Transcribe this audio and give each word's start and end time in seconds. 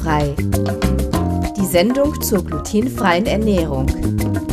Glutenfrei. 0.00 0.34
Die 1.56 1.66
Sendung 1.66 2.20
zur 2.22 2.44
glutenfreien 2.44 3.26
Ernährung 3.26 3.86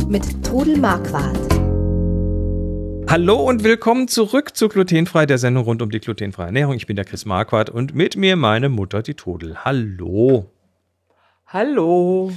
mit 0.08 0.44
Trudel 0.44 0.76
Marquardt. 0.76 1.38
Hallo 3.08 3.36
und 3.36 3.64
willkommen 3.64 4.08
zurück 4.08 4.54
zu 4.56 4.68
Glutenfrei, 4.68 5.24
der 5.24 5.38
Sendung 5.38 5.64
rund 5.64 5.80
um 5.80 5.90
die 5.90 6.00
glutenfreie 6.00 6.46
Ernährung. 6.46 6.74
Ich 6.74 6.86
bin 6.86 6.96
der 6.96 7.06
Chris 7.06 7.24
Marquardt 7.24 7.70
und 7.70 7.94
mit 7.94 8.16
mir 8.16 8.36
meine 8.36 8.68
Mutter, 8.68 9.02
die 9.02 9.14
Trudel. 9.14 9.64
Hallo. 9.64 10.50
Hallo. 11.46 12.30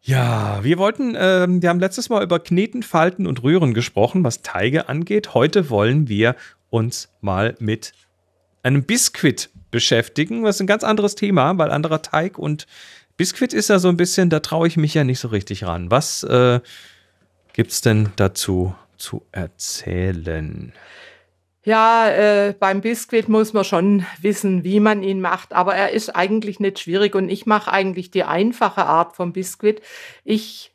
Ja, 0.00 0.60
wir 0.62 0.78
wollten, 0.78 1.16
äh, 1.16 1.46
wir 1.48 1.68
haben 1.68 1.80
letztes 1.80 2.10
Mal 2.10 2.22
über 2.22 2.38
Kneten, 2.38 2.84
Falten 2.84 3.26
und 3.26 3.42
Rühren 3.42 3.74
gesprochen, 3.74 4.22
was 4.22 4.42
Teige 4.42 4.88
angeht. 4.88 5.34
Heute 5.34 5.68
wollen 5.68 6.08
wir 6.08 6.36
uns 6.70 7.08
mal 7.20 7.56
mit 7.58 7.92
einem 8.62 8.84
Biskuit 8.84 9.50
beschäftigen. 9.70 10.44
Das 10.44 10.56
ist 10.56 10.60
ein 10.60 10.66
ganz 10.66 10.84
anderes 10.84 11.14
Thema, 11.14 11.56
weil 11.58 11.70
anderer 11.70 12.02
Teig 12.02 12.38
und 12.38 12.66
Biskuit 13.16 13.52
ist 13.52 13.68
ja 13.68 13.78
so 13.78 13.88
ein 13.88 13.96
bisschen, 13.96 14.30
da 14.30 14.40
traue 14.40 14.66
ich 14.66 14.76
mich 14.76 14.94
ja 14.94 15.04
nicht 15.04 15.20
so 15.20 15.28
richtig 15.28 15.64
ran. 15.64 15.90
Was 15.90 16.22
äh, 16.22 16.60
gibt 17.52 17.70
es 17.70 17.80
denn 17.82 18.10
dazu 18.16 18.74
zu 18.96 19.22
erzählen? 19.32 20.72
Ja, 21.62 22.08
äh, 22.08 22.54
beim 22.58 22.80
Biskuit 22.80 23.28
muss 23.28 23.52
man 23.52 23.64
schon 23.64 24.06
wissen, 24.20 24.64
wie 24.64 24.80
man 24.80 25.02
ihn 25.02 25.20
macht, 25.20 25.52
aber 25.52 25.74
er 25.74 25.90
ist 25.90 26.08
eigentlich 26.08 26.58
nicht 26.58 26.78
schwierig 26.78 27.14
und 27.14 27.28
ich 27.28 27.44
mache 27.44 27.70
eigentlich 27.70 28.10
die 28.10 28.24
einfache 28.24 28.86
Art 28.86 29.14
vom 29.14 29.34
Biskuit. 29.34 29.82
Ich 30.24 30.72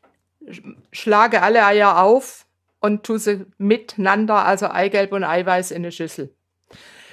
schlage 0.91 1.41
alle 1.41 1.65
Eier 1.65 1.99
auf 2.03 2.45
und 2.79 3.03
tue 3.03 3.17
sie 3.17 3.45
miteinander, 3.57 4.45
also 4.45 4.69
Eigelb 4.69 5.11
und 5.11 5.23
Eiweiß 5.23 5.71
in 5.71 5.77
eine 5.77 5.91
Schüssel. 5.91 6.35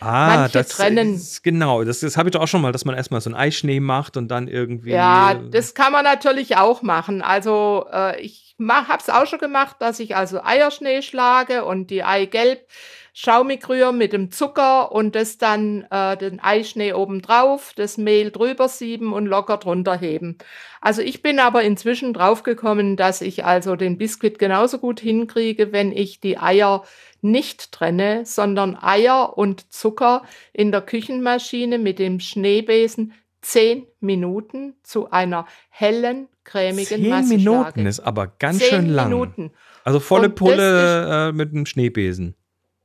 Ah, 0.02 0.36
Manche 0.36 0.58
das 0.58 0.68
trennen. 0.68 1.14
Ist, 1.14 1.44
genau, 1.44 1.84
das, 1.84 2.00
das 2.00 2.16
habe 2.16 2.28
ich 2.28 2.32
doch 2.32 2.42
auch 2.42 2.48
schon 2.48 2.60
mal, 2.60 2.72
dass 2.72 2.84
man 2.84 2.96
erstmal 2.96 3.20
so 3.20 3.30
einen 3.30 3.36
Eischnee 3.36 3.78
macht 3.80 4.16
und 4.16 4.28
dann 4.28 4.48
irgendwie. 4.48 4.90
Ja, 4.90 5.34
das 5.34 5.74
kann 5.74 5.92
man 5.92 6.04
natürlich 6.04 6.56
auch 6.56 6.82
machen. 6.82 7.22
Also 7.22 7.86
äh, 7.92 8.20
ich 8.20 8.56
habe 8.68 8.98
es 9.00 9.10
auch 9.10 9.26
schon 9.26 9.38
gemacht, 9.38 9.76
dass 9.78 10.00
ich 10.00 10.16
also 10.16 10.42
Eierschnee 10.42 11.02
schlage 11.02 11.64
und 11.64 11.90
die 11.90 12.02
Eigelb 12.02 12.66
schaumig 13.12 13.68
rühren 13.68 13.98
mit 13.98 14.12
dem 14.12 14.30
Zucker 14.30 14.90
und 14.92 15.14
das 15.14 15.36
dann 15.38 15.86
äh, 15.90 16.16
den 16.16 16.40
Eischnee 16.40 16.94
oben 16.94 17.20
drauf, 17.20 17.72
das 17.76 17.98
Mehl 17.98 18.30
drüber 18.30 18.68
sieben 18.68 19.12
und 19.12 19.26
locker 19.26 19.58
drunter 19.58 19.96
heben. 19.96 20.38
Also 20.80 21.02
ich 21.02 21.22
bin 21.22 21.38
aber 21.38 21.62
inzwischen 21.62 22.14
draufgekommen, 22.14 22.96
dass 22.96 23.20
ich 23.20 23.44
also 23.44 23.76
den 23.76 23.98
Biskuit 23.98 24.38
genauso 24.38 24.78
gut 24.78 25.00
hinkriege, 25.00 25.72
wenn 25.72 25.92
ich 25.92 26.20
die 26.20 26.38
Eier 26.38 26.84
nicht 27.20 27.70
trenne, 27.72 28.24
sondern 28.24 28.76
Eier 28.76 29.36
und 29.36 29.72
Zucker 29.72 30.22
in 30.52 30.72
der 30.72 30.80
Küchenmaschine 30.80 31.78
mit 31.78 31.98
dem 31.98 32.18
Schneebesen 32.18 33.12
zehn 33.42 33.86
Minuten 34.00 34.74
zu 34.82 35.10
einer 35.10 35.46
hellen, 35.68 36.28
cremigen 36.44 37.02
zehn 37.02 37.08
Masse 37.08 37.28
Minuten 37.36 37.72
schlage. 37.72 37.88
ist 37.88 38.00
aber 38.00 38.26
ganz 38.38 38.58
zehn 38.58 38.68
schön 38.68 38.88
lang. 38.88 39.10
Minuten. 39.10 39.50
Also 39.84 40.00
volle 40.00 40.28
und 40.28 40.34
Pulle 40.36 40.54
ist, 40.54 41.10
äh, 41.10 41.32
mit 41.32 41.50
einem 41.50 41.66
Schneebesen. 41.66 42.36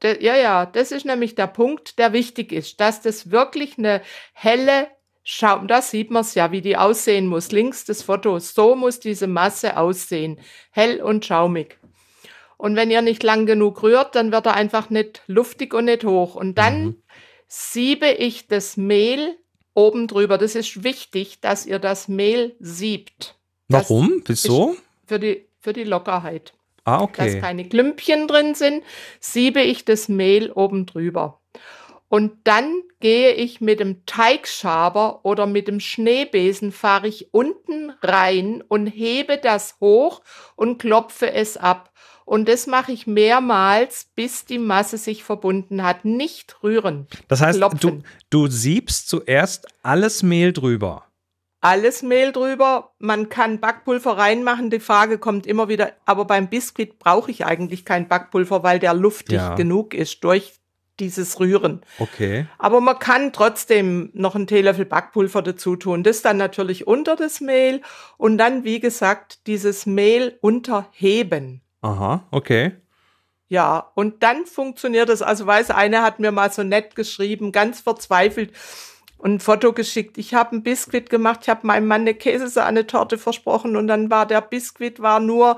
De, 0.04 0.24
ja, 0.24 0.36
ja, 0.36 0.66
das 0.66 0.92
ist 0.92 1.06
nämlich 1.06 1.36
der 1.36 1.48
Punkt, 1.48 1.98
der 1.98 2.14
wichtig 2.14 2.52
ist, 2.52 2.80
dass 2.80 3.02
das 3.02 3.32
wirklich 3.32 3.78
eine 3.78 4.02
helle 4.34 4.88
Schaum, 5.30 5.68
da 5.68 5.82
sieht 5.82 6.10
man 6.10 6.22
es 6.22 6.36
ja, 6.36 6.54
wie 6.54 6.62
die 6.62 6.78
aussehen 6.78 7.28
muss. 7.28 7.52
Links 7.52 7.84
des 7.84 8.02
Fotos. 8.02 8.54
So 8.54 8.78
muss 8.78 9.02
diese 9.02 9.28
Masse 9.28 9.76
aussehen. 9.76 10.40
Hell 10.72 11.02
und 11.02 11.26
schaumig. 11.26 11.78
Und 12.56 12.78
wenn 12.78 12.90
ihr 12.90 13.02
nicht 13.02 13.24
lang 13.24 13.46
genug 13.46 13.84
rührt, 13.84 14.16
dann 14.16 14.32
wird 14.32 14.46
er 14.46 14.54
einfach 14.54 14.90
nicht 14.90 15.24
luftig 15.28 15.74
und 15.74 15.86
nicht 15.86 16.06
hoch. 16.06 16.36
Und 16.36 16.58
dann 16.58 16.84
mhm. 16.84 17.04
siebe 17.46 18.08
ich 18.08 18.48
das 18.48 18.78
Mehl 18.78 19.38
oben 19.74 20.08
drüber. 20.08 20.38
Das 20.38 20.56
ist 20.56 20.86
wichtig, 20.86 21.42
dass 21.42 21.66
ihr 21.66 21.80
das 21.80 22.08
Mehl 22.08 22.56
siebt. 22.60 23.36
Warum? 23.68 24.24
Wieso? 24.26 24.78
Für 25.06 25.20
die, 25.20 25.46
für 25.60 25.74
die 25.74 25.84
Lockerheit. 25.84 26.54
Ah, 26.88 27.02
okay. 27.02 27.34
Dass 27.34 27.42
keine 27.42 27.68
Klümpchen 27.68 28.30
drin 28.30 28.56
sind, 28.56 28.82
siebe 29.20 29.62
ich 29.62 29.84
das 29.84 30.08
Mehl 30.08 30.52
oben 30.52 30.86
drüber. 30.86 31.42
Und 32.08 32.32
dann 32.46 32.82
gehe 33.02 33.34
ich 33.34 33.60
mit 33.60 33.82
dem 33.82 34.06
Teigschaber 34.06 35.26
oder 35.26 35.46
mit 35.48 35.68
dem 35.68 35.82
Schneebesen, 35.82 36.72
fahre 36.72 37.10
ich 37.10 37.34
unten 37.34 37.92
rein 38.02 38.64
und 38.66 38.88
hebe 38.88 39.38
das 39.38 39.76
hoch 39.82 40.22
und 40.56 40.80
klopfe 40.80 41.30
es 41.34 41.58
ab. 41.58 41.92
Und 42.24 42.48
das 42.48 42.68
mache 42.68 42.94
ich 42.94 43.06
mehrmals, 43.06 44.08
bis 44.16 44.46
die 44.46 44.60
Masse 44.60 44.98
sich 44.98 45.26
verbunden 45.26 45.84
hat. 45.84 46.06
Nicht 46.06 46.64
rühren. 46.64 47.08
Das 47.28 47.42
heißt, 47.42 47.62
du, 47.82 48.02
du 48.30 48.48
siebst 48.48 49.10
zuerst 49.10 49.68
alles 49.84 50.24
Mehl 50.24 50.54
drüber. 50.54 51.07
Alles 51.60 52.04
Mehl 52.04 52.32
drüber. 52.32 52.94
Man 53.00 53.30
kann 53.30 53.60
Backpulver 53.60 54.18
reinmachen. 54.18 54.70
Die 54.70 54.80
Frage 54.80 55.18
kommt 55.18 55.48
immer 55.48 55.70
wieder, 55.70 55.94
aber 56.06 56.26
beim 56.26 56.50
Biskuit 56.50 57.00
brauche 57.00 57.32
ich 57.32 57.46
eigentlich 57.46 57.84
kein 57.84 58.08
Backpulver, 58.08 58.64
weil 58.64 58.80
der 58.80 58.94
luftig 58.94 59.38
ja. 59.38 59.56
genug 59.56 59.94
ist 59.94 60.24
durch 60.24 60.54
dieses 61.00 61.40
Rühren. 61.40 61.82
Okay. 62.00 62.48
Aber 62.58 62.82
man 62.82 63.00
kann 63.00 63.34
trotzdem 63.34 64.10
noch 64.14 64.36
einen 64.36 64.48
Teelöffel 64.48 64.86
Backpulver 64.86 65.42
dazu 65.42 65.76
tun. 65.76 66.04
Das 66.04 66.22
dann 66.22 66.38
natürlich 66.38 66.88
unter 66.88 67.16
das 67.16 67.42
Mehl 67.42 67.82
und 68.18 68.38
dann, 68.38 68.64
wie 68.64 68.80
gesagt, 68.80 69.48
dieses 69.48 69.86
Mehl 69.86 70.38
unterheben. 70.42 71.62
Aha, 71.82 72.24
okay. 72.32 72.74
Ja, 73.50 73.92
und 73.96 74.24
dann 74.24 74.46
funktioniert 74.46 75.10
es. 75.10 75.22
Also 75.22 75.46
weiß, 75.46 75.72
eine 75.72 76.02
hat 76.02 76.20
mir 76.20 76.32
mal 76.32 76.52
so 76.52 76.64
nett 76.64 76.96
geschrieben, 76.96 77.52
ganz 77.52 77.80
verzweifelt 77.80 78.52
und 79.18 79.36
ein 79.36 79.40
Foto 79.40 79.74
geschickt. 79.74 80.18
Ich 80.18 80.34
habe 80.34 80.56
ein 80.56 80.64
Biskuit 80.64 81.10
gemacht, 81.10 81.42
ich 81.44 81.50
habe 81.50 81.66
meinem 81.66 81.88
Mann 81.88 82.02
eine 82.02 82.14
Käsesahne-Torte 82.14 83.18
versprochen 83.18 83.76
und 83.76 83.88
dann 83.88 84.10
war 84.10 84.26
der 84.26 84.42
Biskuit 84.42 85.02
war 85.02 85.20
nur 85.20 85.58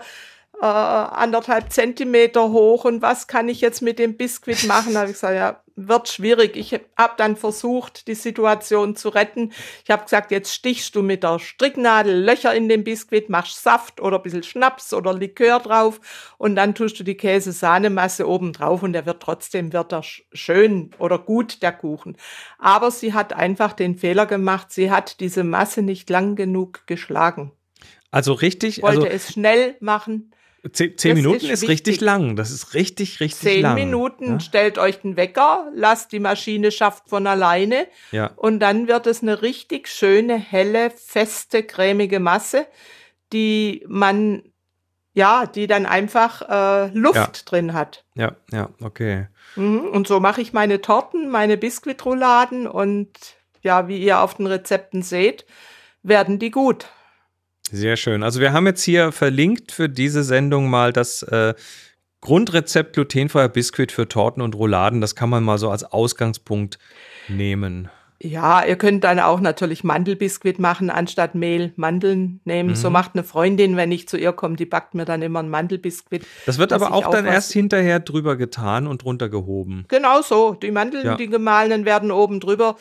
äh, 0.62 0.66
anderthalb 0.66 1.72
Zentimeter 1.72 2.50
hoch 2.50 2.86
und 2.86 3.02
was 3.02 3.28
kann 3.28 3.50
ich 3.50 3.62
jetzt 3.62 3.82
mit 3.82 4.00
dem 4.00 4.18
Biskuit 4.18 4.66
machen? 4.68 4.94
Da 4.94 5.02
habe 5.02 5.10
ich 5.10 5.16
gesagt, 5.16 5.36
ja, 5.36 5.62
wird 5.88 6.10
schwierig. 6.10 6.56
Ich 6.56 6.74
habe 6.98 7.14
dann 7.18 7.36
versucht, 7.36 8.08
die 8.08 8.16
Situation 8.16 8.96
zu 8.96 9.10
retten. 9.10 9.52
Ich 9.84 9.92
habe 9.92 10.04
gesagt, 10.04 10.32
jetzt 10.32 10.54
stichst 10.54 10.96
du 10.96 11.02
mit 11.02 11.24
der 11.24 11.40
Stricknadel 11.40 12.24
Löcher 12.24 12.54
in 12.54 12.68
den 12.68 12.84
Biskuit, 12.84 13.30
machst 13.30 13.64
Saft 13.64 14.02
oder 14.02 14.18
ein 14.18 14.24
bisschen 14.24 14.44
Schnaps 14.44 14.94
oder 14.94 15.14
Likör 15.14 15.60
drauf 15.60 16.00
und 16.38 16.56
dann 16.56 16.76
tust 16.76 17.00
du 17.00 17.04
die 17.04 17.16
Käse-Sahne-Masse 17.16 18.28
oben 18.28 18.54
drauf 18.54 18.84
und 18.84 18.94
der 18.94 19.06
wird 19.06 19.22
trotzdem 19.22 19.72
wird 19.74 19.94
er 19.94 20.04
schön 20.04 20.92
oder 21.00 21.18
gut, 21.20 21.62
der 21.62 21.72
Kuchen. 21.72 22.18
Aber 22.58 22.92
sie 22.92 23.14
hat 23.14 23.34
einfach 23.34 23.74
den 23.74 23.96
Fehler 23.96 24.26
gemacht, 24.26 24.72
sie 24.72 24.92
hat 24.92 25.20
diese 25.20 25.44
Masse 25.44 25.82
nicht 25.82 26.10
lang 26.10 26.36
genug 26.36 26.86
geschlagen. 26.88 27.52
Also 28.12 28.34
richtig, 28.34 28.82
wollte 28.82 29.02
also 29.02 29.16
es 29.16 29.34
schnell 29.34 29.76
machen 29.80 30.32
Zehn, 30.74 30.98
zehn 30.98 31.16
Minuten 31.16 31.46
ist, 31.46 31.64
ist 31.64 31.70
richtig 31.70 32.02
lang. 32.02 32.36
Das 32.36 32.52
ist 32.52 32.74
richtig, 32.74 33.20
richtig 33.20 33.40
zehn 33.40 33.62
lang. 33.62 33.78
Zehn 33.78 33.86
Minuten, 33.86 34.32
ja? 34.34 34.40
stellt 34.40 34.78
euch 34.78 35.00
den 35.00 35.16
Wecker, 35.16 35.72
lasst 35.74 36.12
die 36.12 36.20
Maschine 36.20 36.72
schafft 36.72 37.10
von 37.10 37.28
alleine. 37.28 37.88
Ja. 38.12 38.32
Und 38.36 38.60
dann 38.60 38.88
wird 38.88 39.08
es 39.08 39.22
eine 39.22 39.42
richtig 39.42 39.88
schöne, 39.88 40.38
helle, 40.38 40.90
feste, 40.90 41.64
cremige 41.64 42.20
Masse, 42.20 42.68
die 43.32 43.86
man, 43.88 44.44
ja, 45.14 45.46
die 45.46 45.68
dann 45.68 45.86
einfach 45.86 46.42
äh, 46.42 46.88
Luft 46.94 47.16
ja. 47.16 47.32
drin 47.46 47.74
hat. 47.74 48.04
Ja, 48.16 48.36
ja, 48.52 48.70
okay. 48.82 49.28
Mhm. 49.56 49.88
Und 49.88 50.08
so 50.08 50.20
mache 50.20 50.42
ich 50.42 50.52
meine 50.52 50.82
Torten, 50.82 51.30
meine 51.30 51.58
Biskuitrouladen 51.58 52.68
und 52.68 53.10
ja, 53.62 53.88
wie 53.88 53.98
ihr 53.98 54.20
auf 54.20 54.36
den 54.36 54.48
Rezepten 54.48 55.04
seht, 55.04 55.46
werden 56.04 56.40
die 56.40 56.52
gut. 56.52 56.88
Sehr 57.72 57.98
schön. 57.98 58.24
Also 58.24 58.40
wir 58.40 58.54
haben 58.54 58.66
jetzt 58.66 58.84
hier 58.84 59.12
verlinkt 59.12 59.72
für 59.72 59.90
diese 59.90 60.24
Sendung 60.24 60.70
mal 60.70 60.92
das 60.92 61.24
äh, 61.24 61.54
Grundrezept 62.22 62.94
glutenfreier 62.94 63.50
Biskuit 63.50 63.92
für 63.92 64.08
Torten 64.08 64.42
und 64.42 64.56
Rouladen. 64.56 65.02
Das 65.02 65.16
kann 65.16 65.30
man 65.30 65.44
mal 65.44 65.58
so 65.58 65.70
als 65.70 65.84
Ausgangspunkt 65.84 66.80
nehmen. 67.28 67.90
Ja, 68.22 68.66
ihr 68.66 68.76
könnt 68.76 69.06
dann 69.06 69.18
auch 69.20 69.40
natürlich 69.40 69.86
Mandelbiskuit 69.86 70.60
machen, 70.60 70.90
anstatt 70.90 71.36
Mehl 71.36 71.72
Mandeln 71.78 72.42
nehmen. 72.44 72.72
Mhm. 72.72 72.76
So 72.76 72.90
macht 72.90 73.12
eine 73.14 73.24
Freundin, 73.24 73.78
wenn 73.78 73.94
ich 73.94 74.10
zu 74.10 74.18
ihr 74.18 74.34
komme, 74.34 74.58
die 74.58 74.66
backt 74.66 74.94
mir 74.94 75.06
dann 75.06 75.22
immer 75.22 75.40
ein 75.40 75.50
Mandelbiskuit. 75.50 76.26
Das 76.46 76.58
wird 76.58 76.74
aber 76.74 76.92
auch 76.92 77.10
dann 77.12 77.26
erst 77.26 77.54
hinterher 77.54 78.02
drüber 78.02 78.36
getan 78.36 78.88
und 78.88 79.04
drunter 79.04 79.30
gehoben. 79.30 79.86
Genau 79.88 80.22
so. 80.22 80.54
Die 80.54 80.72
Mandeln, 80.72 81.06
ja. 81.06 81.16
die 81.16 81.28
gemahlenen, 81.28 81.86
werden 81.86 82.12
oben 82.12 82.42
drüber 82.42 82.76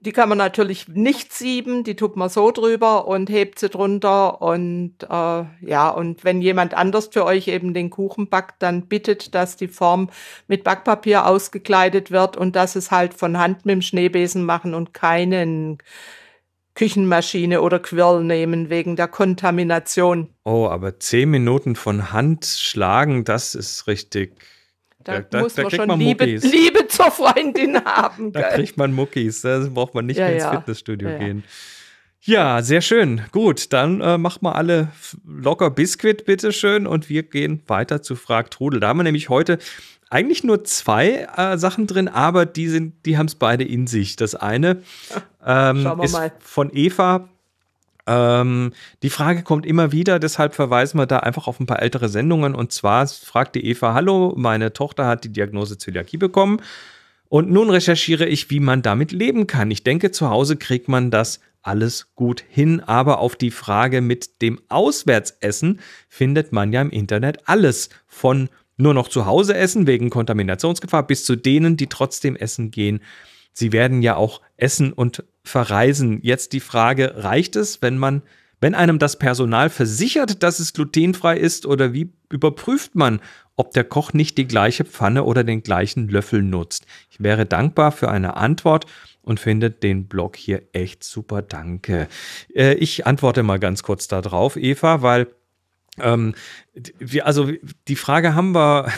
die 0.00 0.12
kann 0.12 0.30
man 0.30 0.38
natürlich 0.38 0.88
nicht 0.88 1.32
sieben, 1.32 1.84
die 1.84 1.94
tut 1.94 2.16
man 2.16 2.30
so 2.30 2.50
drüber 2.50 3.06
und 3.06 3.28
hebt 3.28 3.58
sie 3.58 3.68
drunter. 3.68 4.40
Und 4.40 4.94
äh, 5.02 5.44
ja, 5.60 5.90
und 5.90 6.24
wenn 6.24 6.40
jemand 6.40 6.72
anders 6.72 7.10
für 7.12 7.26
euch 7.26 7.48
eben 7.48 7.74
den 7.74 7.90
Kuchen 7.90 8.28
backt, 8.28 8.62
dann 8.62 8.86
bittet, 8.86 9.34
dass 9.34 9.56
die 9.56 9.68
Form 9.68 10.08
mit 10.48 10.64
Backpapier 10.64 11.26
ausgekleidet 11.26 12.10
wird 12.10 12.38
und 12.38 12.56
dass 12.56 12.76
es 12.76 12.90
halt 12.90 13.12
von 13.12 13.38
Hand 13.38 13.66
mit 13.66 13.74
dem 13.74 13.82
Schneebesen 13.82 14.42
machen 14.42 14.72
und 14.72 14.94
keinen 14.94 15.78
Küchenmaschine 16.74 17.60
oder 17.60 17.78
Quirl 17.78 18.24
nehmen 18.24 18.70
wegen 18.70 18.96
der 18.96 19.08
Kontamination. 19.08 20.30
Oh, 20.44 20.66
aber 20.66 20.98
zehn 20.98 21.28
Minuten 21.28 21.76
von 21.76 22.10
Hand 22.10 22.46
schlagen, 22.46 23.24
das 23.24 23.54
ist 23.54 23.86
richtig 23.86 24.32
da, 25.04 25.20
da 25.20 25.40
muss 25.40 25.54
da, 25.54 25.62
man 25.62 25.70
schon 25.70 25.98
Liebe, 25.98 26.24
Liebe, 26.24 26.86
zur 26.88 27.10
Freundin 27.10 27.82
haben. 27.84 28.32
da 28.32 28.42
kriegt 28.50 28.76
man 28.76 28.92
Muckis, 28.92 29.40
da 29.42 29.66
braucht 29.72 29.94
man 29.94 30.06
nicht 30.06 30.18
ja, 30.18 30.26
mehr 30.26 30.34
ins 30.34 30.44
ja. 30.44 30.50
Fitnessstudio 30.52 31.08
ja, 31.08 31.18
gehen. 31.18 31.44
Ja, 32.22 32.62
sehr 32.62 32.82
schön. 32.82 33.22
Gut, 33.32 33.72
dann 33.72 34.02
äh, 34.02 34.18
mach 34.18 34.42
mal 34.42 34.52
alle 34.52 34.88
locker 35.26 35.70
Biskuit, 35.70 36.26
bitteschön. 36.26 36.86
Und 36.86 37.08
wir 37.08 37.22
gehen 37.22 37.62
weiter 37.66 38.02
zu 38.02 38.14
Frag 38.14 38.50
Trudel. 38.50 38.78
Da 38.80 38.88
haben 38.88 38.98
wir 38.98 39.04
nämlich 39.04 39.30
heute 39.30 39.58
eigentlich 40.10 40.44
nur 40.44 40.64
zwei 40.64 41.28
äh, 41.34 41.56
Sachen 41.56 41.86
drin, 41.86 42.08
aber 42.08 42.44
die 42.44 42.68
sind, 42.68 43.06
die 43.06 43.16
haben 43.16 43.26
es 43.26 43.36
beide 43.36 43.64
in 43.64 43.86
sich. 43.86 44.16
Das 44.16 44.34
eine 44.34 44.82
ähm, 45.46 45.86
ist 46.02 46.12
mal. 46.12 46.32
von 46.40 46.70
Eva. 46.74 47.30
Ähm, 48.10 48.72
die 49.04 49.10
Frage 49.10 49.44
kommt 49.44 49.64
immer 49.64 49.92
wieder, 49.92 50.18
deshalb 50.18 50.54
verweisen 50.54 50.98
wir 50.98 51.06
da 51.06 51.18
einfach 51.20 51.46
auf 51.46 51.60
ein 51.60 51.66
paar 51.66 51.80
ältere 51.80 52.08
Sendungen. 52.08 52.56
Und 52.56 52.72
zwar 52.72 53.06
fragte 53.06 53.60
Eva: 53.60 53.94
Hallo, 53.94 54.34
meine 54.36 54.72
Tochter 54.72 55.06
hat 55.06 55.22
die 55.22 55.32
Diagnose 55.32 55.78
Zöliakie 55.78 56.16
bekommen. 56.16 56.60
Und 57.28 57.48
nun 57.48 57.70
recherchiere 57.70 58.26
ich, 58.26 58.50
wie 58.50 58.58
man 58.58 58.82
damit 58.82 59.12
leben 59.12 59.46
kann. 59.46 59.70
Ich 59.70 59.84
denke, 59.84 60.10
zu 60.10 60.28
Hause 60.28 60.56
kriegt 60.56 60.88
man 60.88 61.12
das 61.12 61.38
alles 61.62 62.12
gut 62.16 62.42
hin, 62.48 62.80
aber 62.80 63.20
auf 63.20 63.36
die 63.36 63.52
Frage 63.52 64.00
mit 64.00 64.42
dem 64.42 64.60
Auswärtsessen 64.68 65.78
findet 66.08 66.50
man 66.50 66.72
ja 66.72 66.82
im 66.82 66.90
Internet 66.90 67.46
alles. 67.48 67.90
Von 68.08 68.48
nur 68.76 68.94
noch 68.94 69.06
zu 69.06 69.26
Hause 69.26 69.54
essen 69.54 69.86
wegen 69.86 70.10
Kontaminationsgefahr 70.10 71.06
bis 71.06 71.24
zu 71.24 71.36
denen, 71.36 71.76
die 71.76 71.86
trotzdem 71.86 72.34
essen 72.34 72.72
gehen. 72.72 73.00
Sie 73.52 73.72
werden 73.72 74.02
ja 74.02 74.16
auch 74.16 74.40
essen 74.56 74.92
und 74.92 75.24
verreisen. 75.42 76.20
Jetzt 76.22 76.52
die 76.52 76.60
Frage, 76.60 77.14
reicht 77.16 77.56
es, 77.56 77.82
wenn 77.82 77.98
man, 77.98 78.22
wenn 78.60 78.74
einem 78.74 78.98
das 78.98 79.18
Personal 79.18 79.70
versichert, 79.70 80.42
dass 80.42 80.60
es 80.60 80.72
glutenfrei 80.72 81.36
ist 81.36 81.66
oder 81.66 81.92
wie 81.92 82.12
überprüft 82.30 82.94
man, 82.94 83.20
ob 83.56 83.72
der 83.72 83.84
Koch 83.84 84.12
nicht 84.12 84.38
die 84.38 84.46
gleiche 84.46 84.84
Pfanne 84.84 85.24
oder 85.24 85.44
den 85.44 85.62
gleichen 85.62 86.08
Löffel 86.08 86.42
nutzt? 86.42 86.86
Ich 87.10 87.20
wäre 87.20 87.46
dankbar 87.46 87.92
für 87.92 88.10
eine 88.10 88.36
Antwort 88.36 88.86
und 89.22 89.40
finde 89.40 89.70
den 89.70 90.06
Blog 90.06 90.36
hier 90.36 90.62
echt 90.72 91.04
super. 91.04 91.42
Danke. 91.42 92.08
Äh, 92.54 92.74
ich 92.74 93.06
antworte 93.06 93.42
mal 93.42 93.58
ganz 93.58 93.82
kurz 93.82 94.08
darauf, 94.08 94.56
Eva, 94.56 95.02
weil 95.02 95.28
ähm, 95.98 96.34
wir, 96.98 97.26
also 97.26 97.50
die 97.88 97.96
Frage 97.96 98.34
haben 98.34 98.52
wir, 98.52 98.90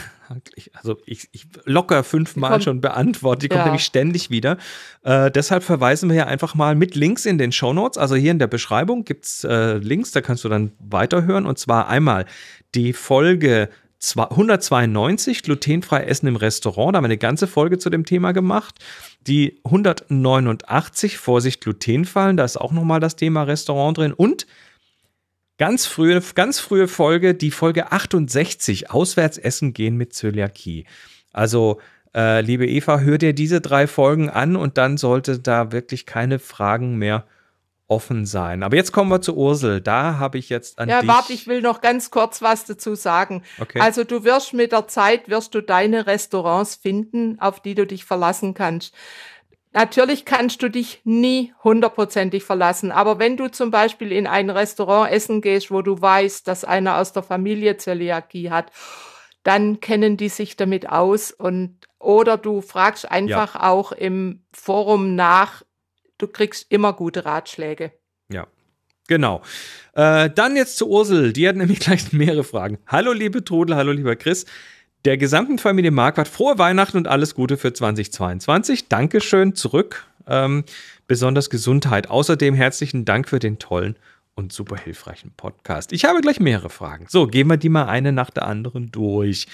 also 0.73 0.97
ich, 1.05 1.29
ich 1.31 1.47
locker 1.65 2.03
fünfmal 2.03 2.61
schon 2.61 2.81
beantwortet, 2.81 3.43
die 3.43 3.49
kommt 3.49 3.59
ja. 3.59 3.65
nämlich 3.65 3.85
ständig 3.85 4.29
wieder. 4.29 4.57
Äh, 5.03 5.31
deshalb 5.31 5.63
verweisen 5.63 6.09
wir 6.09 6.15
ja 6.15 6.25
einfach 6.27 6.55
mal 6.55 6.75
mit 6.75 6.95
Links 6.95 7.25
in 7.25 7.37
den 7.37 7.51
Show 7.51 7.73
Notes. 7.73 7.97
Also 7.97 8.15
hier 8.15 8.31
in 8.31 8.39
der 8.39 8.47
Beschreibung 8.47 9.05
gibt 9.05 9.25
es 9.25 9.43
äh, 9.43 9.77
Links, 9.77 10.11
da 10.11 10.21
kannst 10.21 10.43
du 10.43 10.49
dann 10.49 10.71
weiterhören. 10.79 11.45
Und 11.45 11.59
zwar 11.59 11.87
einmal 11.87 12.25
die 12.75 12.93
Folge 12.93 13.69
192, 14.15 15.43
glutenfrei 15.43 16.03
Essen 16.03 16.27
im 16.27 16.35
Restaurant. 16.35 16.93
Da 16.93 16.97
haben 16.97 17.03
wir 17.03 17.07
eine 17.07 17.17
ganze 17.17 17.47
Folge 17.47 17.77
zu 17.77 17.89
dem 17.89 18.05
Thema 18.05 18.33
gemacht. 18.33 18.75
Die 19.27 19.61
189, 19.63 21.17
Vorsicht, 21.17 21.61
Glutenfallen, 21.61 22.35
da 22.35 22.43
ist 22.43 22.57
auch 22.57 22.73
nochmal 22.73 22.99
das 22.99 23.15
Thema 23.15 23.43
Restaurant 23.43 23.97
drin. 23.97 24.13
Und 24.13 24.45
Ganz 25.57 25.85
frühe, 25.85 26.21
ganz 26.33 26.59
frühe 26.59 26.87
Folge, 26.87 27.35
die 27.35 27.51
Folge 27.51 27.91
68, 27.91 28.89
Auswärtsessen 28.91 29.73
gehen 29.73 29.97
mit 29.97 30.13
Zöliakie. 30.13 30.85
Also, 31.31 31.79
äh, 32.15 32.41
liebe 32.41 32.67
Eva, 32.67 32.99
hör 32.99 33.17
dir 33.17 33.33
diese 33.33 33.61
drei 33.61 33.87
Folgen 33.87 34.29
an 34.29 34.55
und 34.55 34.77
dann 34.77 34.97
sollte 34.97 35.39
da 35.39 35.71
wirklich 35.71 36.05
keine 36.05 36.39
Fragen 36.39 36.97
mehr 36.97 37.25
offen 37.87 38.25
sein. 38.25 38.63
Aber 38.63 38.75
jetzt 38.75 38.91
kommen 38.91 39.11
wir 39.11 39.21
zu 39.21 39.35
Ursel. 39.35 39.81
Da 39.81 40.17
habe 40.17 40.37
ich 40.37 40.49
jetzt 40.49 40.79
an 40.79 40.89
ja, 40.89 41.01
dich. 41.01 41.07
Ja, 41.07 41.15
warte, 41.15 41.33
ich 41.33 41.47
will 41.47 41.61
noch 41.61 41.81
ganz 41.81 42.11
kurz 42.11 42.41
was 42.41 42.65
dazu 42.65 42.95
sagen. 42.95 43.43
Okay. 43.59 43.79
Also 43.79 44.03
du 44.03 44.23
wirst 44.23 44.53
mit 44.53 44.71
der 44.71 44.87
Zeit 44.87 45.29
wirst 45.29 45.53
du 45.53 45.61
deine 45.61 46.07
Restaurants 46.07 46.75
finden, 46.75 47.39
auf 47.39 47.59
die 47.59 47.75
du 47.75 47.85
dich 47.85 48.05
verlassen 48.05 48.53
kannst. 48.53 48.95
Natürlich 49.73 50.23
kannst 50.23 50.61
du 50.61 50.69
dich 50.69 51.01
nie 51.03 51.51
hundertprozentig 51.63 52.43
verlassen, 52.43 52.91
aber 52.91 53.17
wenn 53.17 53.37
du 53.37 53.49
zum 53.49 53.71
Beispiel 53.71 54.11
in 54.11 54.27
ein 54.27 54.51
Restaurant 54.51 55.11
essen 55.11 55.41
gehst, 55.41 55.71
wo 55.71 55.81
du 55.81 55.99
weißt, 55.99 56.47
dass 56.47 56.63
einer 56.63 56.97
aus 56.97 57.11
der 57.11 57.23
Familie 57.23 57.77
Zöliakie 57.77 58.51
hat, 58.51 58.71
dann 59.41 59.79
kennen 59.79 60.15
die 60.15 60.29
sich 60.29 60.55
damit 60.55 60.89
aus 60.89 61.31
und 61.31 61.79
oder 61.97 62.37
du 62.37 62.61
fragst 62.61 63.09
einfach 63.09 63.55
ja. 63.55 63.69
auch 63.69 63.91
im 63.91 64.45
Forum 64.53 65.15
nach, 65.15 65.63
du 66.19 66.27
kriegst 66.27 66.71
immer 66.71 66.93
gute 66.93 67.25
Ratschläge. 67.25 67.91
Ja, 68.29 68.47
Genau. 69.07 69.41
Äh, 69.93 70.29
dann 70.29 70.55
jetzt 70.55 70.77
zu 70.77 70.87
Ursel. 70.87 71.33
Die 71.33 71.47
hat 71.47 71.57
nämlich 71.57 71.79
gleich 71.81 72.13
mehrere 72.13 72.43
Fragen. 72.43 72.77
Hallo, 72.87 73.11
liebe 73.11 73.43
Trudel, 73.43 73.75
hallo, 73.75 73.91
lieber 73.91 74.15
Chris 74.15 74.45
der 75.05 75.17
gesamten 75.17 75.59
Familie 75.59 75.91
Marquardt 75.91 76.29
frohe 76.29 76.57
Weihnachten 76.57 76.97
und 76.97 77.07
alles 77.07 77.35
Gute 77.35 77.57
für 77.57 77.73
2022. 77.73 78.87
Dankeschön 78.87 79.55
zurück. 79.55 80.05
Ähm, 80.27 80.63
besonders 81.07 81.49
Gesundheit. 81.49 82.09
Außerdem 82.09 82.53
herzlichen 82.53 83.03
Dank 83.03 83.27
für 83.27 83.39
den 83.39 83.59
tollen 83.59 83.97
und 84.35 84.53
super 84.53 84.77
hilfreichen 84.77 85.31
Podcast. 85.35 85.91
Ich 85.91 86.05
habe 86.05 86.21
gleich 86.21 86.39
mehrere 86.39 86.69
Fragen. 86.69 87.05
So, 87.09 87.27
gehen 87.27 87.47
wir 87.47 87.57
die 87.57 87.69
mal 87.69 87.85
eine 87.85 88.13
nach 88.13 88.29
der 88.29 88.47
anderen 88.47 88.91
durch. 88.91 89.47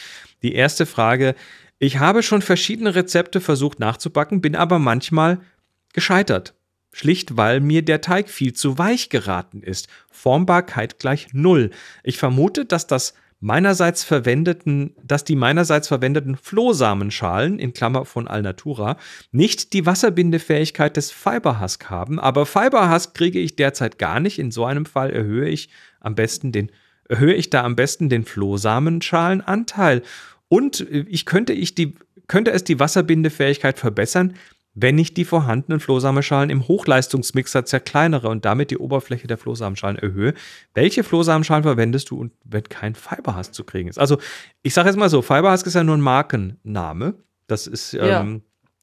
Die 0.44 0.54
erste 0.54 0.86
Frage. 0.86 1.36
Ich 1.80 1.98
habe 1.98 2.22
schon 2.24 2.42
verschiedene 2.42 2.94
Rezepte 2.94 3.42
versucht 3.42 3.80
nachzubacken, 3.80 4.42
bin 4.42 4.56
aber 4.56 4.80
manchmal 4.80 5.40
gescheitert. 5.94 6.54
Schlicht, 6.92 7.38
weil 7.38 7.60
mir 7.60 7.84
der 7.84 8.02
Teig 8.02 8.30
viel 8.30 8.54
zu 8.54 8.78
weich 8.78 9.10
geraten 9.10 9.62
ist. 9.62 9.88
Formbarkeit 10.12 11.00
gleich 11.00 11.28
null. 11.34 11.72
Ich 12.04 12.18
vermute, 12.18 12.66
dass 12.66 12.88
das 12.88 13.14
meinerseits 13.40 14.04
verwendeten, 14.04 14.96
dass 15.04 15.24
die 15.24 15.36
meinerseits 15.36 15.88
verwendeten 15.88 16.36
Flohsamenschalen 16.36 17.58
in 17.58 17.74
Klammer 17.74 18.06
von 18.06 18.28
Alnatura 18.28 18.98
nicht 19.32 19.74
die 19.74 19.86
Wasserbindefähigkeit 19.86 20.98
des 20.98 21.12
Fiberhusk 21.12 21.90
haben, 21.90 22.20
aber 22.20 22.46
Fiberhusk 22.46 23.14
kriege 23.14 23.40
ich 23.40 23.56
derzeit 23.56 23.98
gar 23.98 24.20
nicht. 24.20 24.40
In 24.40 24.52
so 24.52 24.66
einem 24.66 24.86
Fall 24.86 25.12
erhöhe 25.12 25.48
ich 25.48 25.70
am 26.00 26.16
besten 26.16 26.52
den 26.52 26.72
erhöhe 27.08 27.34
ich 27.34 27.50
da 27.50 27.64
am 27.64 27.76
besten 27.76 28.08
den 28.08 28.24
Flohsamenschalenanteil. 28.24 30.04
Und 30.48 30.82
ich 30.92 31.26
könnte 31.26 31.54
ich 31.54 31.76
die 31.76 31.96
könnte 32.28 32.52
es 32.52 32.64
die 32.64 32.80
Wasserbindefähigkeit 32.80 33.80
verbessern, 33.80 34.36
wenn 34.82 34.98
ich 34.98 35.14
die 35.14 35.26
vorhandenen 35.26 35.80
Flohsamenschalen 35.80 36.50
im 36.50 36.68
Hochleistungsmixer 36.68 37.66
zerkleinere 37.66 38.30
und 38.30 38.46
damit 38.46 38.72
die 38.72 38.78
Oberfläche 38.78 39.28
der 39.28 39.38
Flohsamenschalen 39.38 39.98
erhöhe. 39.98 40.34
Welche 40.74 41.04
Flohsamenschalen 41.04 41.64
verwendest 41.64 42.10
du 42.10 42.20
und 42.20 42.32
wenn 42.44 42.64
kein 42.64 42.96
Fiberhusk 42.96 43.54
zu 43.54 43.64
kriegen 43.64 43.90
ist? 43.90 44.00
Also, 44.00 44.18
ich 44.62 44.74
sage 44.74 44.90
jetzt 44.90 44.98
mal 44.98 45.10
so, 45.10 45.22
Fiberhusk 45.22 45.68
ist 45.68 45.76
ja 45.76 45.84
nur 45.84 45.98
ein 45.98 46.02
Markenname. 46.02 47.16
Das 47.48 47.68
ist, 47.68 47.94
ja. 47.94 48.22
ähm, 48.22 48.42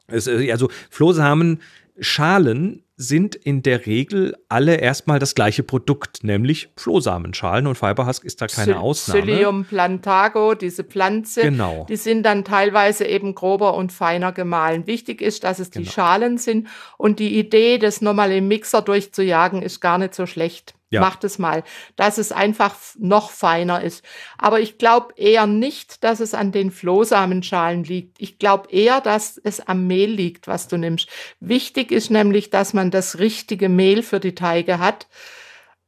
ist 0.08 0.28
also 0.28 0.68
Flohsamenschalen 0.90 2.82
sind 2.96 3.34
in 3.34 3.62
der 3.62 3.84
Regel 3.84 4.36
alle 4.48 4.76
erstmal 4.76 5.18
das 5.18 5.34
gleiche 5.34 5.62
Produkt, 5.62 6.24
nämlich 6.24 6.70
Flohsamenschalen 6.76 7.66
und 7.66 7.76
Fiberhusk 7.76 8.24
ist 8.24 8.40
da 8.40 8.46
keine 8.46 8.80
Ausnahme. 8.80 9.20
Psyllium 9.20 9.64
plantago, 9.66 10.54
diese 10.54 10.82
Pflanze, 10.82 11.42
genau. 11.42 11.84
die 11.88 11.96
sind 11.96 12.22
dann 12.22 12.44
teilweise 12.44 13.04
eben 13.04 13.34
grober 13.34 13.74
und 13.74 13.92
feiner 13.92 14.32
gemahlen. 14.32 14.86
Wichtig 14.86 15.20
ist, 15.20 15.44
dass 15.44 15.58
es 15.58 15.70
die 15.70 15.80
genau. 15.80 15.90
Schalen 15.90 16.38
sind 16.38 16.68
und 16.96 17.18
die 17.18 17.38
Idee, 17.38 17.78
das 17.78 18.00
nochmal 18.00 18.32
im 18.32 18.48
Mixer 18.48 18.80
durchzujagen, 18.80 19.60
ist 19.60 19.80
gar 19.80 19.98
nicht 19.98 20.14
so 20.14 20.24
schlecht. 20.24 20.75
Ja. 20.88 21.00
Macht 21.00 21.24
es 21.24 21.40
mal, 21.40 21.64
dass 21.96 22.16
es 22.16 22.30
einfach 22.30 22.76
noch 22.96 23.30
feiner 23.30 23.82
ist. 23.82 24.04
Aber 24.38 24.60
ich 24.60 24.78
glaube 24.78 25.14
eher 25.16 25.48
nicht, 25.48 26.04
dass 26.04 26.20
es 26.20 26.32
an 26.32 26.52
den 26.52 26.70
Flohsamenschalen 26.70 27.82
liegt. 27.82 28.20
Ich 28.20 28.38
glaube 28.38 28.70
eher, 28.70 29.00
dass 29.00 29.36
es 29.36 29.60
am 29.66 29.88
Mehl 29.88 30.10
liegt, 30.10 30.46
was 30.46 30.68
du 30.68 30.76
nimmst. 30.76 31.08
Wichtig 31.40 31.90
ist 31.90 32.10
nämlich, 32.10 32.50
dass 32.50 32.72
man 32.72 32.92
das 32.92 33.18
richtige 33.18 33.68
Mehl 33.68 34.04
für 34.04 34.20
die 34.20 34.36
Teige 34.36 34.78
hat 34.78 35.08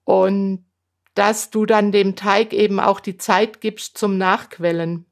und 0.02 0.64
dass 1.14 1.50
du 1.50 1.66
dann 1.66 1.92
dem 1.92 2.16
Teig 2.16 2.52
eben 2.52 2.80
auch 2.80 3.00
die 3.00 3.16
Zeit 3.16 3.60
gibst 3.60 3.98
zum 3.98 4.18
Nachquellen. 4.18 5.04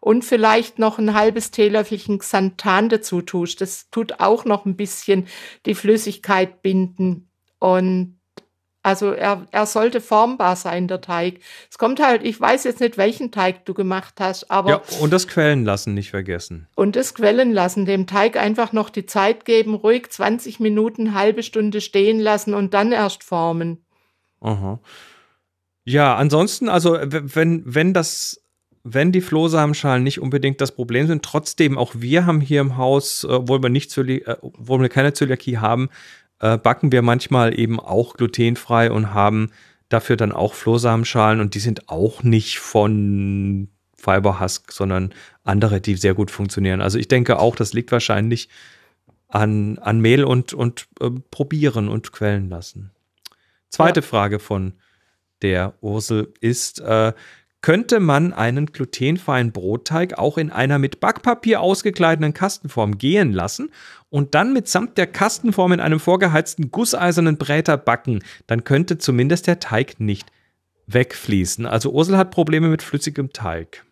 Und 0.00 0.24
vielleicht 0.24 0.78
noch 0.78 0.98
ein 0.98 1.14
halbes 1.14 1.50
Teelöffelchen 1.50 2.18
Xanthan 2.18 2.88
dazu 2.88 3.20
tust. 3.20 3.60
Das 3.60 3.90
tut 3.90 4.20
auch 4.20 4.44
noch 4.44 4.64
ein 4.64 4.76
bisschen 4.76 5.26
die 5.66 5.74
Flüssigkeit 5.74 6.62
binden. 6.62 7.30
Und 7.58 8.17
also 8.82 9.10
er, 9.10 9.46
er 9.50 9.66
sollte 9.66 10.00
formbar 10.00 10.56
sein, 10.56 10.88
der 10.88 11.00
Teig. 11.00 11.40
Es 11.70 11.78
kommt 11.78 12.00
halt, 12.00 12.22
ich 12.24 12.40
weiß 12.40 12.64
jetzt 12.64 12.80
nicht, 12.80 12.96
welchen 12.96 13.30
Teig 13.30 13.64
du 13.64 13.74
gemacht 13.74 14.14
hast, 14.20 14.50
aber. 14.50 14.70
Ja, 14.70 14.82
und 15.00 15.12
das 15.12 15.26
Quellen 15.26 15.64
lassen 15.64 15.94
nicht 15.94 16.10
vergessen. 16.10 16.68
Und 16.74 16.96
das 16.96 17.14
Quellen 17.14 17.52
lassen, 17.52 17.86
dem 17.86 18.06
Teig 18.06 18.36
einfach 18.36 18.72
noch 18.72 18.90
die 18.90 19.06
Zeit 19.06 19.44
geben, 19.44 19.74
ruhig 19.74 20.10
20 20.10 20.60
Minuten, 20.60 21.14
halbe 21.14 21.42
Stunde 21.42 21.80
stehen 21.80 22.20
lassen 22.20 22.54
und 22.54 22.72
dann 22.72 22.92
erst 22.92 23.24
formen. 23.24 23.84
Aha. 24.40 24.78
Ja, 25.84 26.16
ansonsten, 26.16 26.68
also 26.68 26.98
wenn, 27.00 27.62
wenn 27.66 27.94
das 27.94 28.42
wenn 28.84 29.12
die 29.12 29.20
Flohsamenschalen 29.20 30.02
nicht 30.02 30.20
unbedingt 30.20 30.60
das 30.60 30.72
Problem 30.72 31.06
sind, 31.06 31.24
trotzdem 31.24 31.76
auch 31.76 31.92
wir 31.96 32.26
haben 32.26 32.40
hier 32.40 32.60
im 32.60 32.76
Haus, 32.76 33.24
äh, 33.24 33.28
obwohl 33.28 33.62
wir 33.62 33.68
nicht 33.68 33.96
äh, 33.98 34.36
obwohl 34.40 34.80
wir 34.80 34.88
keine 34.88 35.12
Zöliakie 35.12 35.58
haben, 35.58 35.90
äh, 36.40 36.58
backen 36.58 36.92
wir 36.92 37.02
manchmal 37.02 37.58
eben 37.58 37.80
auch 37.80 38.14
glutenfrei 38.14 38.90
und 38.90 39.14
haben 39.14 39.50
dafür 39.88 40.16
dann 40.16 40.32
auch 40.32 40.54
Flohsamenschalen 40.54 41.40
und 41.40 41.54
die 41.54 41.60
sind 41.60 41.88
auch 41.88 42.22
nicht 42.22 42.58
von 42.58 43.68
Fiberhusk, 43.96 44.72
sondern 44.72 45.12
andere, 45.44 45.80
die 45.80 45.96
sehr 45.96 46.14
gut 46.14 46.30
funktionieren. 46.30 46.80
Also 46.80 46.98
ich 46.98 47.08
denke 47.08 47.38
auch, 47.38 47.56
das 47.56 47.72
liegt 47.72 47.90
wahrscheinlich 47.90 48.48
an, 49.28 49.78
an 49.78 50.00
Mehl 50.00 50.24
und, 50.24 50.52
und 50.52 50.88
äh, 51.00 51.10
probieren 51.30 51.88
und 51.88 52.12
quellen 52.12 52.48
lassen. 52.48 52.92
Zweite 53.68 54.00
ja. 54.00 54.06
Frage 54.06 54.38
von 54.38 54.74
der 55.42 55.74
Ursel 55.80 56.32
ist, 56.40 56.80
äh, 56.80 57.12
könnte 57.60 57.98
man 57.98 58.32
einen 58.32 58.66
glutenfreien 58.66 59.52
Brotteig 59.52 60.18
auch 60.18 60.38
in 60.38 60.50
einer 60.50 60.78
mit 60.78 61.00
Backpapier 61.00 61.60
ausgekleideten 61.60 62.32
Kastenform 62.32 62.98
gehen 62.98 63.32
lassen 63.32 63.72
und 64.10 64.34
dann 64.34 64.52
mitsamt 64.52 64.96
der 64.96 65.08
Kastenform 65.08 65.72
in 65.72 65.80
einem 65.80 66.00
vorgeheizten 66.00 66.70
gusseisernen 66.70 67.36
Bräter 67.36 67.76
backen. 67.76 68.22
Dann 68.46 68.64
könnte 68.64 68.98
zumindest 68.98 69.46
der 69.46 69.58
Teig 69.58 69.98
nicht 69.98 70.30
wegfließen. 70.86 71.66
Also 71.66 71.90
Ursel 71.90 72.16
hat 72.16 72.30
Probleme 72.30 72.68
mit 72.68 72.82
flüssigem 72.82 73.32
Teig. 73.32 73.84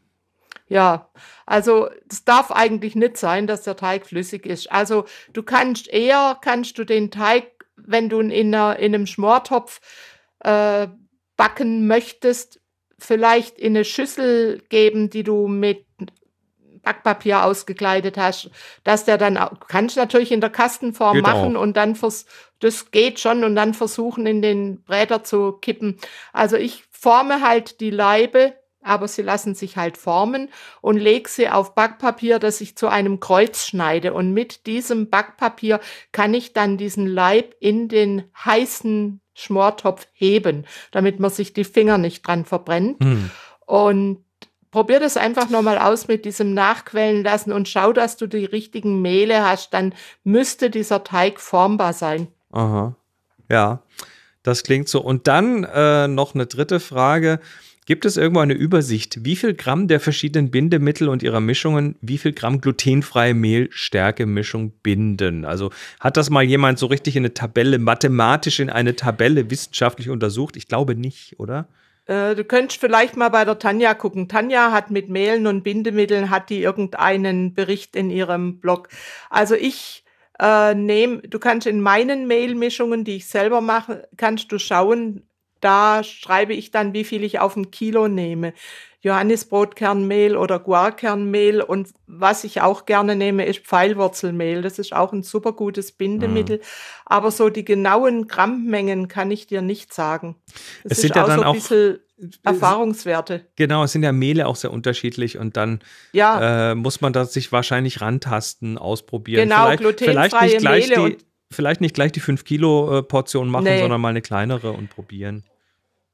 Ja, 0.69 1.11
also 1.45 1.89
es 2.11 2.25
darf 2.25 2.51
eigentlich 2.51 2.97
nicht 2.97 3.17
sein, 3.17 3.47
dass 3.47 3.63
der 3.63 3.77
Teig 3.77 4.07
flüssig 4.07 4.47
ist. 4.47 4.71
Also 4.73 5.05
du 5.33 5.43
kannst 5.43 5.89
eher, 5.89 6.39
kannst 6.41 6.79
du 6.79 6.85
den 6.85 7.11
Teig, 7.11 7.67
wenn 7.77 8.09
du 8.09 8.21
ihn 8.21 8.31
in, 8.31 8.55
einer, 8.55 8.79
in 8.79 8.95
einem 8.95 9.07
Schmortopf 9.07 9.81
äh, 10.41 10.89
backen 11.37 11.87
möchtest, 11.87 12.61
vielleicht 12.99 13.59
in 13.59 13.77
eine 13.77 13.85
Schüssel 13.85 14.63
geben, 14.69 15.11
die 15.11 15.23
du 15.23 15.49
mit 15.49 15.85
Backpapier 16.87 17.45
ausgekleidet 17.45 18.17
hast, 18.17 18.49
dass 18.85 19.05
der 19.05 19.19
dann, 19.19 19.39
kannst 19.67 19.97
du 19.97 20.01
natürlich 20.01 20.31
in 20.31 20.41
der 20.41 20.51
Kastenform 20.51 21.15
geht 21.15 21.23
machen 21.25 21.57
auch. 21.57 21.61
und 21.61 21.77
dann 21.77 21.97
vers, 21.97 22.27
das 22.61 22.93
geht 22.93 23.19
schon 23.19 23.43
und 23.43 23.57
dann 23.57 23.75
versuchen 23.75 24.25
in 24.25 24.41
den 24.41 24.85
Bräter 24.85 25.25
zu 25.25 25.53
kippen. 25.53 25.99
Also 26.33 26.57
ich 26.57 26.85
forme 26.93 27.43
halt 27.43 27.81
die 27.81 27.91
Leibe, 27.91 28.55
aber 28.83 29.09
sie 29.09 29.23
lassen 29.23 29.57
sich 29.57 29.77
halt 29.77 29.99
formen 29.99 30.49
und 30.81 30.97
lege 30.97 31.29
sie 31.29 31.49
auf 31.49 31.75
Backpapier, 31.75 32.39
das 32.39 32.61
ich 32.61 32.77
zu 32.77 32.87
einem 32.87 33.19
Kreuz 33.19 33.67
schneide. 33.67 34.15
Und 34.15 34.33
mit 34.33 34.67
diesem 34.67 35.11
Backpapier 35.11 35.81
kann 36.13 36.35
ich 36.35 36.53
dann 36.53 36.79
diesen 36.79 37.09
Leib 37.09 37.57
in 37.59 37.89
den 37.89 38.31
heißen 38.45 39.21
Schmortopf 39.37 40.07
heben, 40.15 40.65
damit 40.91 41.21
man 41.21 41.31
sich 41.31 41.53
die 41.53 41.65
Finger 41.65 41.99
nicht 41.99 42.27
dran 42.27 42.45
verbrennt. 42.45 42.99
Hm. 43.03 43.31
Und 43.67 44.25
probier 44.71 44.99
das 44.99 45.17
einfach 45.17 45.51
nochmal 45.51 45.79
aus 45.79 46.09
mit 46.09 46.25
diesem 46.25 46.55
Nachquellen 46.55 47.23
lassen 47.23 47.53
und 47.53 47.69
schau, 47.69 47.93
dass 47.93 48.17
du 48.17 48.27
die 48.27 48.45
richtigen 48.45 49.03
Mehle 49.03 49.47
hast. 49.47 49.75
Dann 49.75 49.95
müsste 50.25 50.71
dieser 50.71 51.05
Teig 51.05 51.41
formbar 51.41 51.93
sein. 51.93 52.29
Aha. 52.53 52.97
Ja, 53.51 53.83
das 54.43 54.63
klingt 54.63 54.89
so. 54.89 55.01
Und 55.01 55.27
dann 55.27 55.65
äh, 55.65 56.09
noch 56.09 56.35
eine 56.35 56.47
dritte 56.47 56.81
Frage. 56.81 57.41
Gibt 57.87 58.05
es 58.05 58.17
irgendwo 58.17 58.41
eine 58.41 58.55
Übersicht, 58.55 59.25
wie 59.25 59.37
viel 59.37 59.55
Gramm 59.55 59.87
der 59.87 60.01
verschiedenen 60.01 60.51
Bindemittel 60.51 61.09
und 61.09 61.23
ihrer 61.23 61.39
Mischungen, 61.39 61.95
wie 62.01 62.19
viel 62.19 62.33
Gramm 62.33 62.61
glutenfreie 62.61 63.33
Mehlstärke-Mischung 63.33 64.73
binden? 64.83 65.45
Also 65.45 65.71
hat 66.01 66.17
das 66.17 66.29
mal 66.29 66.43
jemand 66.43 66.81
so 66.81 66.87
richtig 66.87 67.15
in 67.15 67.21
eine 67.21 67.33
Tabelle, 67.33 67.79
mathematisch 67.79 68.59
in 68.59 68.71
eine 68.71 68.97
Tabelle 68.97 69.53
wissenschaftlich 69.53 70.11
untersucht? 70.11 70.57
Ich 70.57 70.67
glaube 70.67 70.97
nicht, 70.97 71.39
oder? 71.39 71.69
Äh, 72.07 72.35
du 72.35 72.43
könntest 72.43 72.81
vielleicht 72.81 73.17
mal 73.17 73.29
bei 73.29 73.45
der 73.45 73.61
Tanja 73.61 73.95
gucken. 73.95 74.29
Tanja 74.29 74.73
hat 74.73 74.91
mit 74.91 75.09
Mehlen 75.09 75.47
und 75.47 75.63
Bindemitteln, 75.63 76.31
hat 76.31 76.51
die 76.51 76.63
irgendeinen 76.63 77.55
Bericht 77.55 77.95
in 77.95 78.11
ihrem 78.11 78.59
Blog. 78.59 78.89
Also 79.31 79.55
ich 79.55 80.03
äh, 80.41 80.75
nehme, 80.75 81.19
du 81.19 81.39
kannst 81.39 81.69
in 81.69 81.81
meinen 81.81 82.27
Mehlmischungen, 82.27 83.05
die 83.05 83.15
ich 83.17 83.27
selber 83.27 83.61
mache, 83.61 84.09
kannst 84.17 84.51
du 84.51 84.59
schauen, 84.59 85.23
da 85.67 86.05
schreibe 86.05 86.55
ich 86.55 86.71
dann, 86.71 86.93
wie 86.93 87.03
viel 87.03 87.25
ich 87.25 87.41
auf 87.41 87.57
ein 87.57 87.73
Kilo 87.73 88.07
nehme. 88.07 88.53
Johannisbrotkernmehl 89.01 90.37
oder 90.37 90.61
Guarkernmehl 90.61 91.61
und 91.61 91.89
was 92.07 92.45
ich 92.45 92.61
auch 92.61 92.87
gerne 92.87 93.17
nehme, 93.17 93.45
ist 93.47 93.67
Pfeilwurzelmehl. 93.67 94.63
Das 94.63 94.79
ist 94.79 94.93
auch 94.93 95.13
ein 95.13 95.25
super 95.25 95.53
gutes 95.53 95.91
Bindemittel. 95.91 96.59
Mhm. 96.59 96.63
Aber 97.05 97.33
so 97.33 97.49
die 97.49 97.65
genauen 97.65 98.29
Grammmengen 98.29 99.09
kann 99.09 99.33
ich 99.33 99.49
dir 99.49 99.61
nicht 99.61 99.93
sagen. 99.93 100.37
Das 100.85 100.99
es 100.99 101.01
sind 101.03 101.17
ja 101.17 101.27
dann 101.27 101.41
so 101.41 101.45
ein 101.47 101.55
bisschen 101.55 101.99
Erfahrungswerte. 102.45 103.47
Genau, 103.57 103.83
es 103.83 103.91
sind 103.91 104.05
ja 104.05 104.13
Mehle 104.13 104.47
auch 104.47 104.57
sehr 104.57 104.73
unterschiedlich 104.73 105.37
und 105.37 105.57
dann 105.57 105.81
ja. 106.13 106.71
äh, 106.71 106.75
muss 106.77 107.01
man 107.01 107.13
da 107.13 107.25
sich 107.25 107.51
wahrscheinlich 107.51 108.01
rantasten, 108.01 108.79
ausprobieren. 108.79 109.49
Genau, 109.49 109.65
vielleicht, 109.65 109.81
glutenfreie 109.81 110.31
vielleicht 110.31 110.43
nicht 110.43 110.59
gleich 110.59 110.89
Mehle 110.89 111.11
die, 111.11 111.19
vielleicht 111.51 111.81
nicht 111.81 111.95
gleich 111.95 112.13
die 112.13 112.21
5 112.21 112.45
Kilo 112.45 112.99
äh, 112.99 113.03
Portion 113.03 113.49
machen, 113.49 113.65
nee. 113.65 113.81
sondern 113.81 114.01
mal 114.01 114.11
eine 114.11 114.23
kleinere 114.23 114.71
und 114.73 114.91
probieren. 114.91 115.45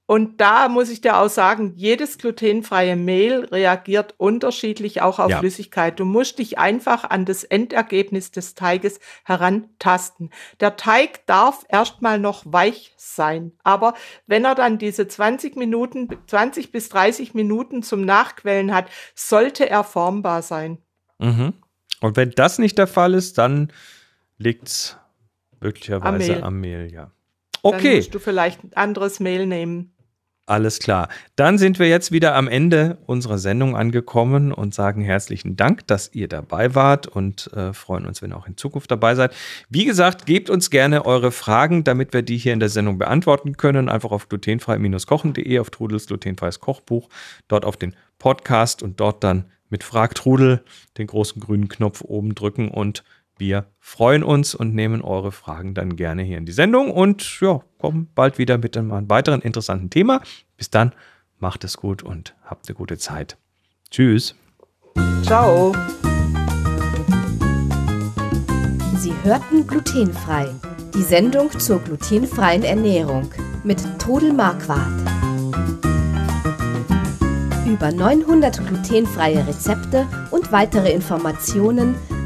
Und 0.06 0.40
da 0.40 0.68
muss 0.68 0.90
ich 0.90 1.00
dir 1.00 1.16
auch 1.16 1.28
sagen, 1.28 1.74
jedes 1.76 2.18
glutenfreie 2.18 2.96
Mehl 2.96 3.44
reagiert 3.44 4.14
unterschiedlich 4.18 5.00
auch 5.00 5.18
auf 5.18 5.30
ja. 5.30 5.38
Flüssigkeit. 5.38 5.98
Du 5.98 6.04
musst 6.04 6.38
dich 6.38 6.58
einfach 6.58 7.08
an 7.08 7.24
das 7.24 7.44
Endergebnis 7.44 8.30
des 8.32 8.54
Teiges 8.54 8.98
herantasten. 9.24 10.30
Der 10.60 10.76
Teig 10.76 11.24
darf 11.26 11.64
erstmal 11.68 12.18
noch 12.18 12.42
weich 12.44 12.92
sein. 12.96 13.52
Aber 13.62 13.94
wenn 14.26 14.44
er 14.44 14.56
dann 14.56 14.78
diese 14.78 15.06
20 15.06 15.56
Minuten, 15.56 16.08
20 16.26 16.72
bis 16.72 16.88
30 16.88 17.34
Minuten 17.34 17.82
zum 17.82 18.04
Nachquellen 18.04 18.74
hat, 18.74 18.86
sollte 19.14 19.70
er 19.70 19.84
formbar 19.84 20.42
sein. 20.42 20.78
Mhm. 21.18 21.54
Und 22.00 22.16
wenn 22.16 22.32
das 22.32 22.58
nicht 22.58 22.76
der 22.76 22.88
Fall 22.88 23.14
ist, 23.14 23.38
dann 23.38 23.72
liegt 24.36 24.68
es 24.68 24.96
möglicherweise 25.60 26.08
am 26.08 26.18
Mehl, 26.18 26.42
am 26.42 26.60
Mehl 26.60 26.92
ja. 26.92 27.12
Okay. 27.62 27.82
Dann 27.82 27.96
musst 27.96 28.14
du 28.14 28.18
vielleicht 28.18 28.64
ein 28.64 28.72
anderes 28.74 29.20
Mehl 29.20 29.46
nehmen. 29.46 29.92
Alles 30.44 30.80
klar. 30.80 31.08
Dann 31.36 31.56
sind 31.56 31.78
wir 31.78 31.88
jetzt 31.88 32.10
wieder 32.10 32.34
am 32.34 32.48
Ende 32.48 32.98
unserer 33.06 33.38
Sendung 33.38 33.76
angekommen 33.76 34.52
und 34.52 34.74
sagen 34.74 35.00
herzlichen 35.00 35.54
Dank, 35.54 35.86
dass 35.86 36.12
ihr 36.12 36.26
dabei 36.26 36.74
wart 36.74 37.06
und 37.06 37.50
äh, 37.52 37.72
freuen 37.72 38.06
uns, 38.06 38.22
wenn 38.22 38.32
ihr 38.32 38.36
auch 38.36 38.48
in 38.48 38.56
Zukunft 38.56 38.90
dabei 38.90 39.14
seid. 39.14 39.34
Wie 39.70 39.84
gesagt, 39.84 40.26
gebt 40.26 40.50
uns 40.50 40.70
gerne 40.70 41.06
eure 41.06 41.30
Fragen, 41.30 41.84
damit 41.84 42.12
wir 42.12 42.22
die 42.22 42.38
hier 42.38 42.52
in 42.52 42.60
der 42.60 42.70
Sendung 42.70 42.98
beantworten 42.98 43.56
können. 43.56 43.88
Einfach 43.88 44.10
auf 44.10 44.28
glutenfrei-kochen.de, 44.28 45.60
auf 45.60 45.70
Trudels 45.70 46.06
glutenfreies 46.06 46.58
Kochbuch, 46.58 47.08
dort 47.46 47.64
auf 47.64 47.76
den 47.76 47.94
Podcast 48.18 48.82
und 48.82 48.98
dort 48.98 49.22
dann 49.22 49.44
mit 49.68 49.84
Frag 49.84 50.16
Trudel 50.16 50.64
den 50.98 51.06
großen 51.06 51.40
grünen 51.40 51.68
Knopf 51.68 52.02
oben 52.02 52.34
drücken 52.34 52.68
und 52.68 53.04
wir 53.42 53.66
freuen 53.80 54.22
uns 54.22 54.54
und 54.54 54.72
nehmen 54.72 55.02
eure 55.02 55.32
Fragen 55.32 55.74
dann 55.74 55.96
gerne 55.96 56.22
hier 56.22 56.38
in 56.38 56.46
die 56.46 56.52
Sendung 56.52 56.92
und 56.92 57.40
ja, 57.40 57.60
kommen 57.78 58.08
bald 58.14 58.38
wieder 58.38 58.56
mit 58.56 58.76
einem 58.76 59.10
weiteren 59.10 59.42
interessanten 59.42 59.90
Thema. 59.90 60.20
Bis 60.56 60.70
dann, 60.70 60.94
macht 61.40 61.64
es 61.64 61.76
gut 61.76 62.04
und 62.04 62.36
habt 62.44 62.68
eine 62.68 62.76
gute 62.76 62.98
Zeit. 62.98 63.36
Tschüss. 63.90 64.36
Ciao. 65.24 65.74
Sie 68.96 69.12
hörten 69.24 69.66
glutenfrei. 69.66 70.48
Die 70.94 71.02
Sendung 71.02 71.50
zur 71.58 71.80
glutenfreien 71.80 72.62
Ernährung 72.62 73.28
mit 73.64 73.82
Todel 73.98 74.32
Marquardt. 74.32 74.86
Über 77.66 77.90
900 77.90 78.64
glutenfreie 78.68 79.44
Rezepte 79.48 80.06
und 80.30 80.52
weitere 80.52 80.92
Informationen 80.92 81.96